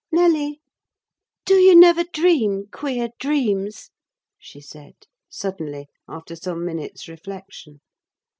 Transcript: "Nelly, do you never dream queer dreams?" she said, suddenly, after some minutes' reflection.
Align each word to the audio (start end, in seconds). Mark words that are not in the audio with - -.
"Nelly, 0.11 0.61
do 1.45 1.53
you 1.57 1.75
never 1.75 2.03
dream 2.03 2.65
queer 2.73 3.09
dreams?" 3.19 3.91
she 4.39 4.59
said, 4.59 4.95
suddenly, 5.29 5.89
after 6.07 6.35
some 6.35 6.65
minutes' 6.65 7.07
reflection. 7.07 7.81